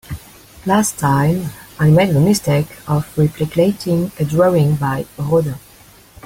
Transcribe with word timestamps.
Last 0.65 0.97
time, 0.97 1.51
I 1.79 1.91
made 1.91 2.15
the 2.15 2.19
mistake 2.19 2.65
of 2.87 3.05
replicating 3.15 4.19
a 4.19 4.25
drawing 4.25 4.75
by 4.77 5.05
Rodin. 5.15 5.59